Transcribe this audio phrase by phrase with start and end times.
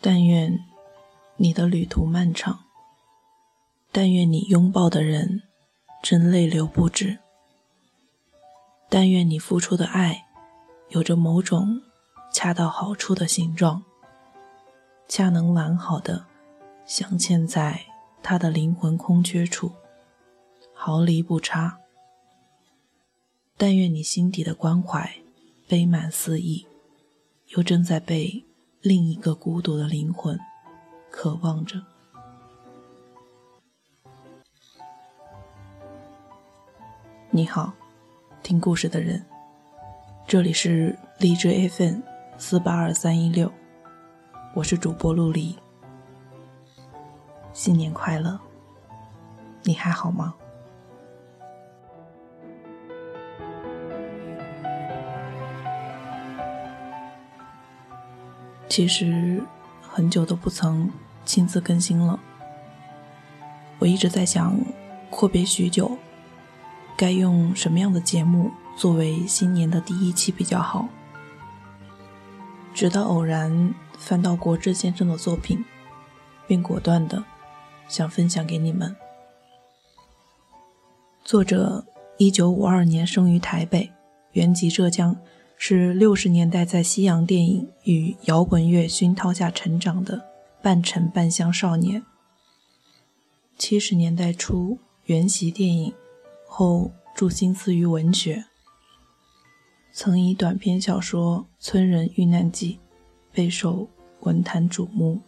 [0.00, 0.64] 但愿
[1.36, 2.60] 你的旅途漫长，
[3.90, 5.42] 但愿你拥抱的人
[6.02, 7.18] 真泪流不止，
[8.88, 10.26] 但愿你付出的爱
[10.90, 11.82] 有着某种
[12.32, 13.82] 恰到好处的形状，
[15.08, 16.26] 恰能完好的
[16.86, 17.84] 镶嵌在
[18.22, 19.72] 他的灵魂空缺处，
[20.72, 21.78] 毫厘不差。
[23.56, 25.16] 但愿你心底的关怀
[25.66, 26.64] 杯满四溢，
[27.48, 28.44] 又正在被。
[28.80, 30.38] 另一个孤独的灵魂，
[31.10, 31.82] 渴望着。
[37.30, 37.72] 你好，
[38.40, 39.26] 听故事的人，
[40.28, 42.02] 这里是荔枝 FM
[42.38, 43.50] 四八二三一六，
[44.54, 45.58] 我是主播陆离。
[47.52, 48.38] 新年快乐，
[49.64, 50.36] 你还好吗？
[58.78, 59.42] 其实
[59.82, 60.88] 很久都不曾
[61.24, 62.20] 亲自更新了。
[63.80, 64.56] 我一直在想，
[65.10, 65.98] 阔别许久，
[66.96, 70.86] 该用什么样的节目作为新年的第一期比较好。
[72.72, 75.64] 直到偶然翻到国志先生的作品，
[76.46, 77.24] 便果断的
[77.88, 78.94] 想分享给你们。
[81.24, 81.84] 作者
[82.16, 83.92] 一九五二年生于台北，
[84.34, 85.16] 原籍浙江。
[85.60, 90.24] 是六十年代在西洋电影与摇滚乐熏陶下成长的
[90.62, 92.04] 半沉半香少年。
[93.58, 95.92] 七十年代初原习电影，
[96.46, 98.44] 后注心思于文学，
[99.92, 102.78] 曾以短篇小说《村人遇难记》
[103.36, 103.88] 备受
[104.20, 105.20] 文坛瞩目。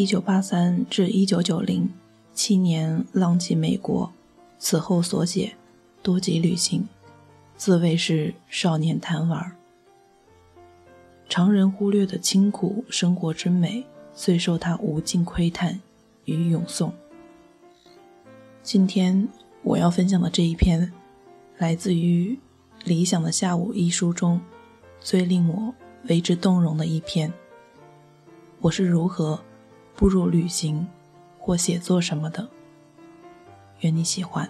[0.00, 1.86] 一九八三至一九九零
[2.32, 4.10] 七年，浪迹美国。
[4.58, 5.52] 此后所写
[6.02, 6.88] 多集旅行，
[7.58, 9.54] 自谓是少年贪玩。
[11.28, 13.84] 常人忽略的清苦生活之美，
[14.14, 15.78] 遂受他无尽窥探
[16.24, 16.94] 与咏颂。
[18.62, 19.28] 今天
[19.62, 20.90] 我要分享的这一篇，
[21.58, 22.38] 来自于
[22.86, 24.40] 《理想的下午》一书中
[24.98, 25.74] 最令我
[26.04, 27.30] 为之动容的一篇。
[28.60, 29.38] 我是如何？
[30.00, 30.88] 步入旅行
[31.38, 32.48] 或写作什么的，
[33.80, 34.48] 愿你喜欢。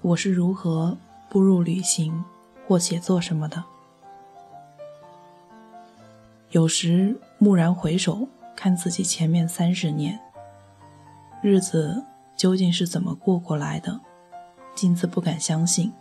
[0.00, 0.98] 我是如何
[1.30, 2.24] 步入旅行
[2.66, 3.62] 或写作什么的？
[6.50, 8.26] 有时蓦然回首。
[8.56, 10.18] 看自己前面三十年
[11.42, 12.04] 日子
[12.36, 14.00] 究竟是怎么过过来的，
[14.74, 15.92] 金子不敢相信。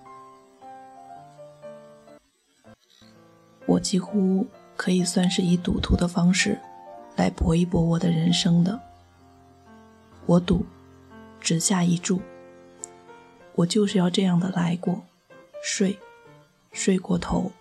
[3.65, 4.45] 我几乎
[4.75, 6.59] 可以算是以赌徒的方式
[7.15, 8.79] 来搏一搏我的人生的。
[10.25, 10.65] 我赌，
[11.39, 12.21] 只下一注，
[13.55, 15.01] 我就是要这样的来过，
[15.63, 15.97] 睡，
[16.71, 17.51] 睡过头，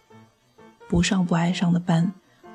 [0.88, 2.12] 不上不爱上的班。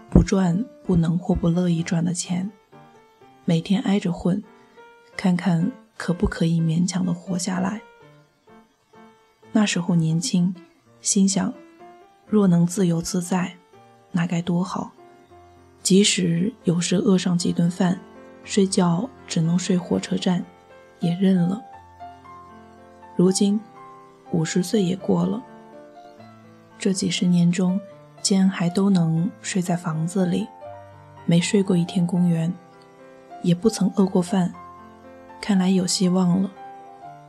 [0.09, 2.49] 不赚不能或不乐意赚的钱，
[3.43, 4.43] 每天挨着混，
[5.17, 7.81] 看看可不可以勉强的活下来。
[9.51, 10.53] 那时候年轻，
[11.01, 11.53] 心想，
[12.27, 13.55] 若能自由自在，
[14.11, 14.91] 那该多好。
[15.83, 17.99] 即使有时饿上几顿饭，
[18.43, 20.43] 睡觉只能睡火车站，
[20.99, 21.61] 也认了。
[23.15, 23.59] 如今
[24.31, 25.43] 五十岁也过了，
[26.79, 27.79] 这几十年中。
[28.25, 30.47] 间还都能睡在房子里，
[31.27, 32.51] 没睡过一天公园，
[33.43, 34.51] 也不曾饿过饭，
[35.39, 36.49] 看来有希望了，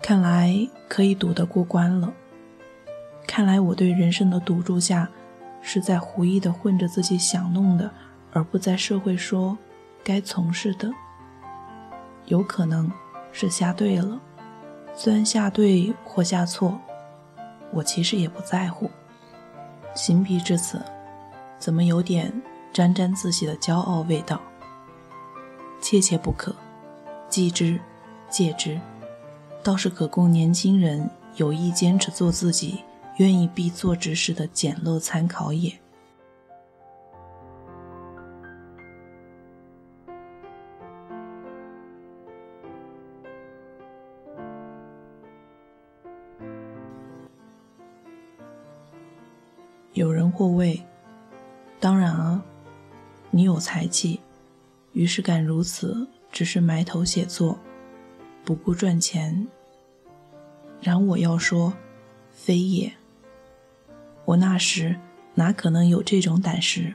[0.01, 0.57] 看来
[0.89, 2.11] 可以赌得过关了，
[3.27, 5.07] 看来我对人生的赌注下，
[5.61, 7.91] 是在胡意的混着自己想弄的，
[8.33, 9.59] 而不在社会说
[10.03, 10.91] 该从事的，
[12.25, 12.91] 有可能
[13.33, 14.19] 是下对了，
[14.95, 16.81] 虽然下对或下错，
[17.71, 18.91] 我其实也不在乎。
[19.97, 20.81] 行笔至此，
[21.59, 22.31] 怎么有点
[22.73, 24.41] 沾沾自喜的骄傲味道？
[25.81, 26.55] 切切不可，
[27.29, 27.81] 记之，
[28.29, 28.79] 戒之，
[29.65, 32.85] 倒是可供年轻人有意坚持做自己
[33.17, 35.73] 愿意必做之事的简陋参考也。
[50.37, 50.83] 或谓
[51.81, 52.45] ：“当然啊，
[53.31, 54.21] 你有才气，
[54.93, 57.59] 于是敢如此，只是埋头写作，
[58.45, 59.47] 不顾赚钱。”
[60.83, 61.73] 然我要说，
[62.35, 62.93] 非也。
[64.27, 64.95] 我那时
[65.37, 66.95] 哪可能有这种胆识？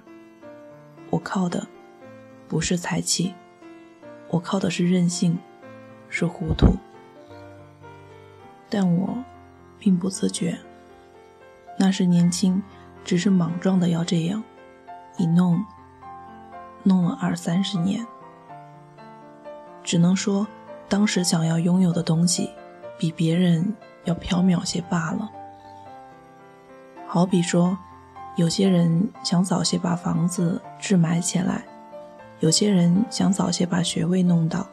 [1.10, 1.68] 我靠的
[2.48, 3.34] 不是才气，
[4.30, 5.36] 我靠的是任性，
[6.10, 6.76] 是糊涂。
[8.70, 9.24] 但我
[9.80, 10.60] 并不自觉。
[11.80, 12.62] 那时年轻，
[13.12, 14.42] 只是莽撞的要这样，
[15.18, 15.62] 一弄，
[16.82, 18.08] 弄了二三十年。
[19.84, 20.48] 只能说，
[20.88, 22.50] 当时想要拥有的东西，
[22.98, 23.76] 比别人
[24.06, 25.30] 要缥缈些罢了。
[27.06, 27.78] 好比说，
[28.38, 31.66] 有些人想早些把房子置买起来，
[32.40, 34.66] 有些人想早些把学位弄到，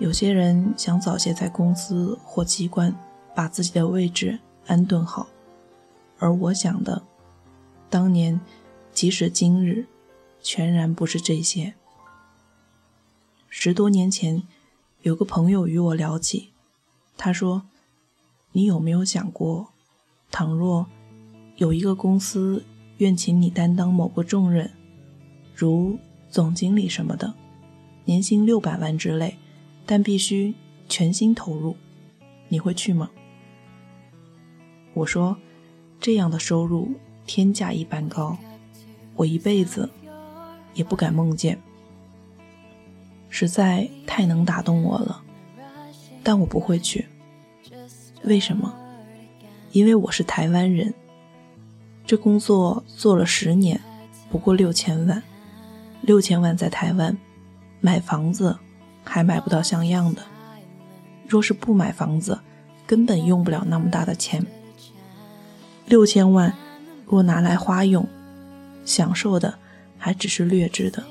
[0.00, 2.92] 有些人想早些在公司或机关
[3.32, 5.28] 把自己的位置安顿好。
[6.18, 7.00] 而我想的，
[7.90, 8.40] 当年，
[8.92, 9.86] 即使今日，
[10.40, 11.74] 全然不是这些。
[13.48, 14.44] 十多年前，
[15.02, 16.50] 有个朋友与我聊起，
[17.16, 17.64] 他说
[18.52, 19.70] ：“你有没有想过，
[20.30, 20.86] 倘若
[21.56, 22.64] 有一个公司
[22.98, 24.70] 愿请你担当某个重任，
[25.52, 25.98] 如
[26.30, 27.34] 总经理什么的，
[28.04, 29.36] 年薪六百万之类，
[29.84, 30.54] 但必须
[30.88, 31.76] 全心投入，
[32.48, 33.10] 你会去吗？”
[34.94, 35.36] 我说
[35.98, 36.92] ：“这样的收入
[37.32, 38.36] 天价一般高，
[39.14, 39.88] 我一辈子
[40.74, 41.56] 也不敢梦见。”
[43.30, 45.22] 实在太能打动我了，
[46.24, 47.06] 但我不会去。
[48.24, 48.74] 为什么？
[49.70, 50.92] 因为我是台湾人。
[52.04, 53.80] 这工作做了十年，
[54.28, 55.22] 不过六千万，
[56.00, 57.16] 六千万在台湾，
[57.80, 58.58] 买房子
[59.04, 60.22] 还买不到像样的。
[61.28, 62.40] 若是不买房子，
[62.88, 64.44] 根本用不了那么大的钱。
[65.86, 66.52] 六千万
[67.10, 68.06] 若拿来花用，
[68.84, 69.58] 享受的
[69.98, 71.02] 还只是劣质的。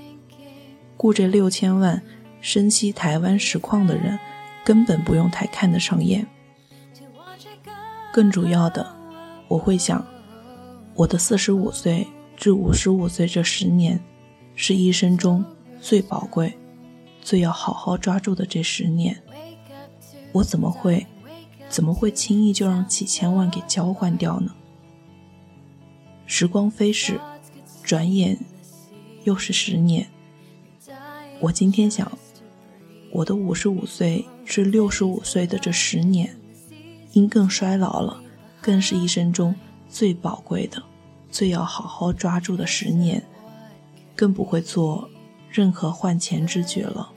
[0.95, 2.01] 雇这六千万，
[2.39, 4.17] 深悉台湾实况的人，
[4.63, 6.25] 根本不用太看得上眼。
[8.13, 8.95] 更主要的，
[9.49, 10.05] 我会想，
[10.95, 12.07] 我的四十五岁
[12.37, 13.99] 至五十五岁这十年，
[14.55, 15.43] 是一生中
[15.81, 16.57] 最宝贵、
[17.21, 19.21] 最要好好抓住的这十年，
[20.31, 21.05] 我怎么会，
[21.67, 24.53] 怎么会轻易就让几千万给交换掉呢？
[26.31, 27.19] 时光飞逝，
[27.83, 28.37] 转眼
[29.23, 30.07] 又是十年。
[31.39, 32.09] 我今天想，
[33.11, 36.37] 我的五十五岁至六十五岁的这十年，
[37.13, 38.21] 因更衰老了，
[38.61, 39.55] 更是一生中
[39.89, 40.83] 最宝贵的、
[41.31, 43.23] 最要好好抓住的十年，
[44.15, 45.09] 更不会做
[45.49, 47.11] 任何换钱之举了。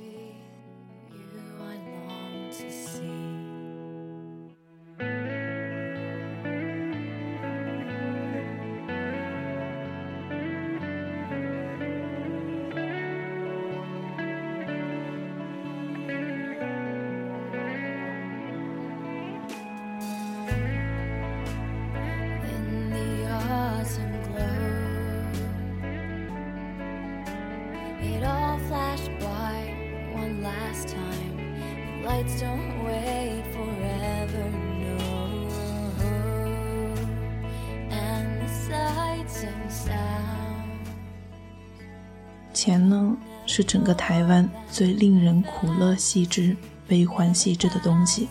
[42.55, 48.29] 钱呢，是整个台湾最令人苦乐细致、悲欢细致的东西。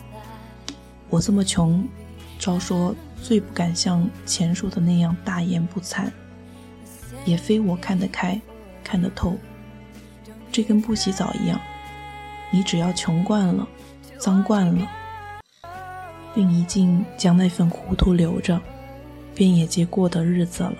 [1.10, 1.86] 我这么穷，
[2.38, 6.10] 照说最不敢像钱说的那样大言不惭，
[7.26, 8.40] 也非我看得开、
[8.82, 9.36] 看得透。
[10.50, 11.60] 这跟不洗澡一样，
[12.50, 13.68] 你只要穷惯了、
[14.22, 14.88] 脏惯了，
[16.32, 18.60] 并一劲将那份糊涂留着，
[19.34, 20.76] 便也接过的日子了。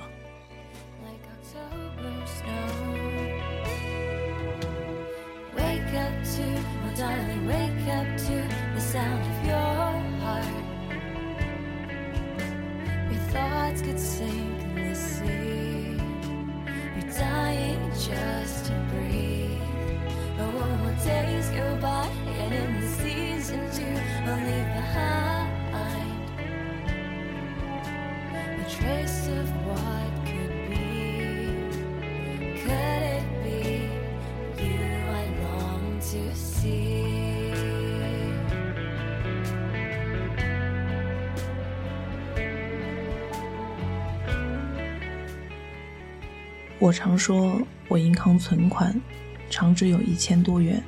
[46.79, 49.01] 我常说，我银行存款
[49.49, 50.83] 常只有一千多元。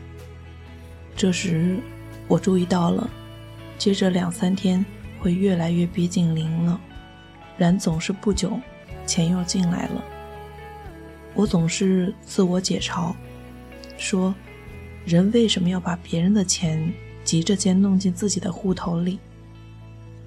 [1.16, 1.78] 这时，
[2.26, 3.08] 我注意到了，
[3.78, 4.84] 接着两三天
[5.20, 6.80] 会越来越逼近零了，
[7.58, 8.58] 然总是不久，
[9.06, 10.02] 钱又进来了。
[11.34, 13.12] 我总是自我解嘲，
[13.98, 14.34] 说，
[15.04, 16.92] 人为什么要把别人的钱
[17.24, 19.18] 急着先弄进自己的户头里？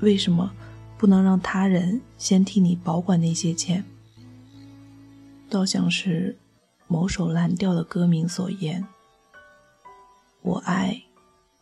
[0.01, 0.51] 为什么
[0.97, 3.83] 不能让他人先替你保管那些钱，
[5.49, 6.37] 倒像是
[6.87, 8.85] 某首蓝调的歌名所言
[10.43, 11.01] ：“我爱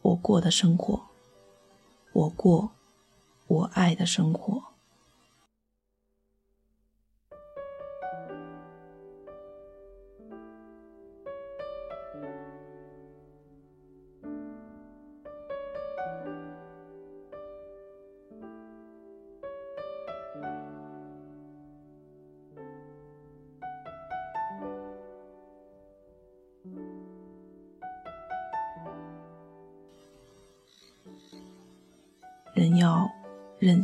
[0.06, 1.02] 我过的生活，
[2.14, 2.70] 我过
[3.48, 4.62] 我爱的生活。”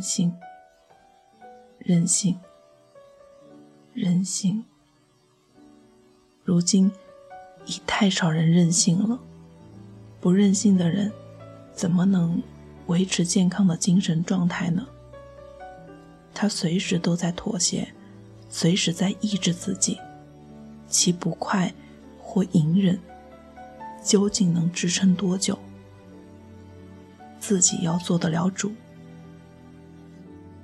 [0.02, 0.34] 性，
[1.78, 2.38] 任性，
[3.94, 4.64] 任性。
[6.44, 6.90] 如今
[7.64, 9.18] 已太少人任性了，
[10.20, 11.12] 不任性的人
[11.72, 12.42] 怎么能
[12.88, 14.86] 维持健康的精神状态呢？
[16.34, 17.86] 他随时都在妥协，
[18.48, 19.98] 随时在抑制自己，
[20.88, 21.72] 其不快
[22.20, 22.98] 或隐忍，
[24.02, 25.56] 究竟能支撑多久？
[27.38, 28.72] 自己要做得了主，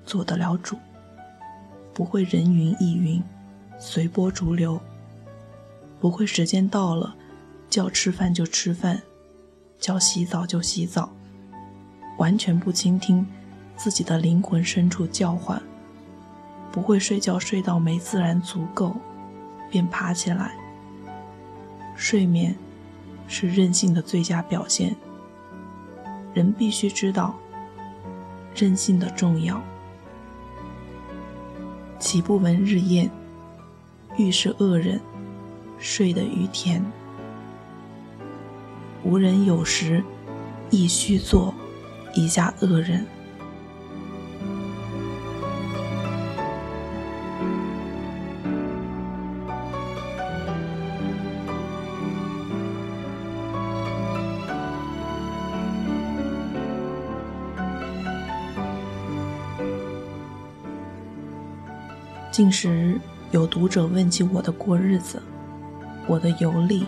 [0.09, 0.79] 做得了主，
[1.93, 3.23] 不会人云亦云，
[3.79, 4.81] 随波逐流，
[6.01, 7.15] 不会时间到了
[7.69, 9.03] 叫吃饭就吃饭，
[9.79, 11.13] 叫洗澡就洗澡，
[12.17, 13.27] 完全不倾听
[13.77, 15.61] 自己的灵魂深处叫唤，
[16.73, 18.97] 不会睡觉睡到没自然足够
[19.71, 20.53] 便爬起来。
[21.95, 22.57] 睡眠
[23.27, 24.97] 是任性的最佳表现。
[26.33, 27.35] 人必须知道
[28.55, 29.63] 任性的重要。
[31.99, 33.11] 岂不闻日晏，
[34.17, 35.01] 欲是恶人
[35.79, 36.85] 睡得于田。
[39.03, 40.03] 无人有时，
[40.71, 41.53] 亦须做
[42.15, 43.05] 一下恶人。
[62.39, 63.01] 近时
[63.33, 65.21] 有读者问起我的过日子，
[66.07, 66.87] 我的游历，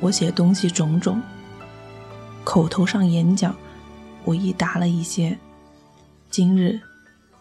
[0.00, 1.22] 我写东西种种，
[2.42, 3.54] 口头上演讲，
[4.24, 5.38] 我亦答了一些。
[6.30, 6.80] 今日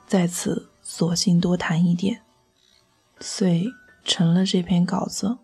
[0.06, 2.22] 在此，索性多谈一点，
[3.20, 3.66] 遂
[4.04, 5.40] 成了这篇稿子。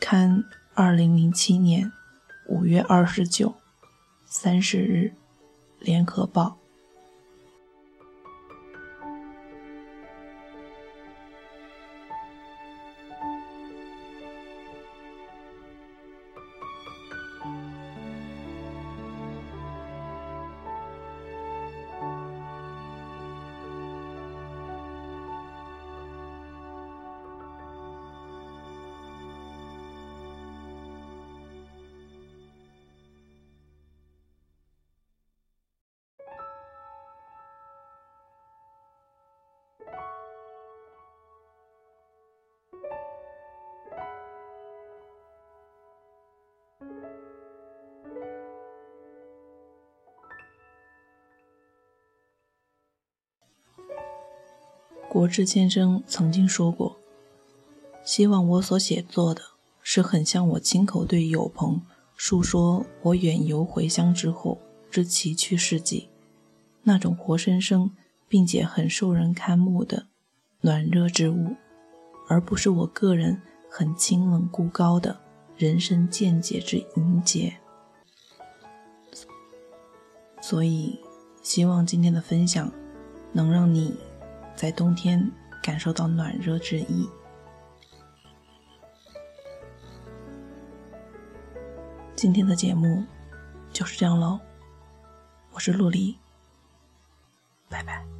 [0.00, 0.42] 刊
[0.72, 1.92] 二零零七年
[2.48, 3.54] 五月二十九、
[4.24, 5.12] 三十日，
[5.84, 6.60] 《联合报》。
[55.16, 56.94] 国志先生曾经说过
[58.04, 59.40] ：“希望我所写作的
[59.80, 61.80] 是很像我亲口对友朋
[62.16, 64.58] 述说我远游回乡之后
[64.90, 66.10] 之奇趣事迹，
[66.82, 67.90] 那种活生生
[68.28, 70.04] 并且很受人看目的
[70.60, 71.56] 暖热之物，
[72.28, 75.18] 而不是我个人很清冷孤高的
[75.56, 77.56] 人生见解之凝结。”
[80.42, 81.00] 所以，
[81.42, 82.70] 希望今天的分享
[83.32, 83.96] 能让你。
[84.56, 85.30] 在冬天
[85.62, 87.08] 感受到暖热之意。
[92.16, 93.04] 今天的节目
[93.70, 94.40] 就是这样喽，
[95.52, 96.16] 我是陆离，
[97.68, 98.15] 拜拜。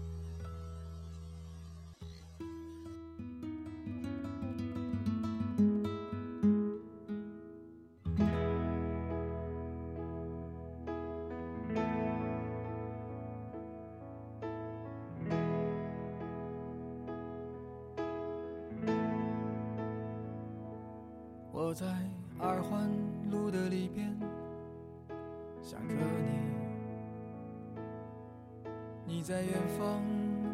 [29.27, 30.01] 在远方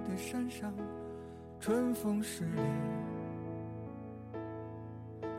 [0.09, 0.73] 的山上，
[1.61, 2.63] 春风十里。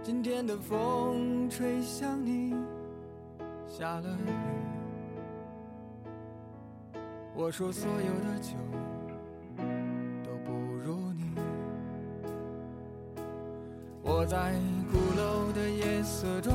[0.03, 2.53] 今天的风吹向你，
[3.67, 4.29] 下了雨。
[7.33, 8.53] 我说所有的酒
[10.23, 10.51] 都不
[10.85, 11.33] 如你。
[14.03, 14.53] 我在
[14.91, 16.53] 鼓楼的夜色中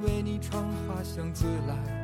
[0.00, 2.03] 为你唱花香自来，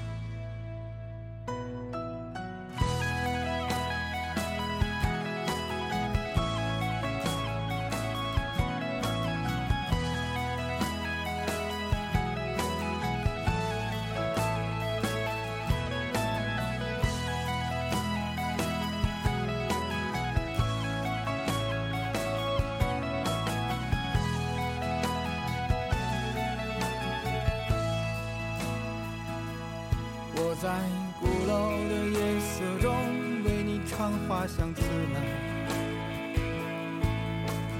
[34.41, 34.81] 花香自
[35.13, 35.21] 来，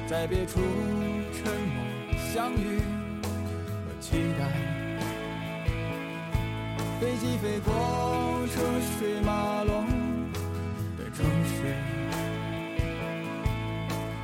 [0.08, 0.60] 在别处
[1.34, 1.84] 沉默
[2.32, 2.78] 相遇
[3.82, 4.46] 和期待。
[7.00, 7.74] 飞机飞过
[8.54, 8.62] 车
[9.00, 9.88] 水马龙
[11.00, 11.74] 的城市，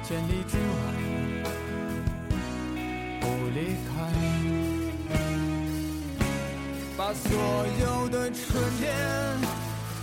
[0.04, 0.78] 千里之外
[3.20, 3.90] 不离开。
[6.96, 7.32] 把所
[7.82, 8.94] 有的春天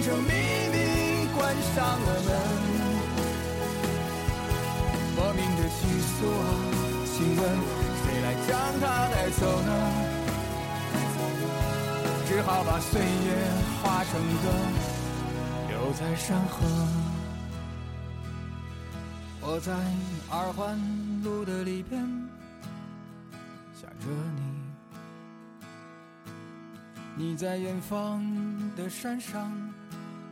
[0.00, 0.32] 语变成秘
[0.72, 2.28] 密，关上了门。
[5.14, 6.42] 莫名的情愫啊，
[7.04, 7.38] 请问
[8.00, 9.70] 谁来将它带走呢？
[12.26, 13.06] 只好把岁月
[13.82, 14.44] 化成歌，
[15.68, 16.56] 留在山河。
[19.42, 19.72] 我在
[20.30, 20.78] 二环
[21.22, 22.00] 路的里边
[23.78, 24.40] 想着你。
[27.16, 28.24] 你在远方
[28.76, 29.52] 的山上，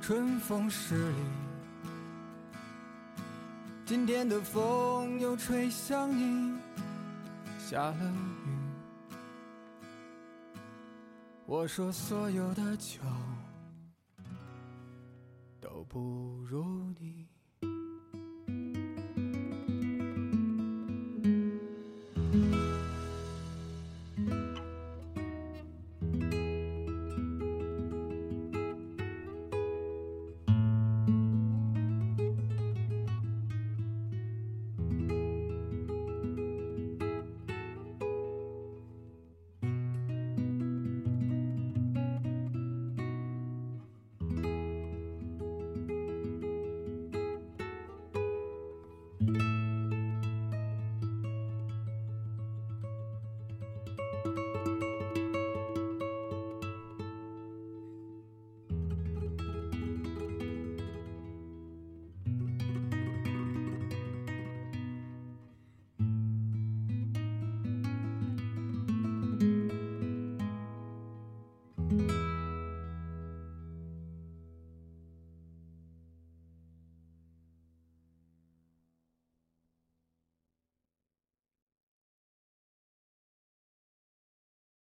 [0.09, 1.18] 春风十里。
[3.85, 6.59] 今天的风又吹向你，
[7.59, 9.05] 下了雨。
[11.44, 13.03] 我说所有的酒
[15.61, 17.29] 都不如你。